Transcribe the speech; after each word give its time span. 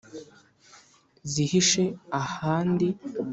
zihishe 1.31 1.83
ahandi. 2.21 2.87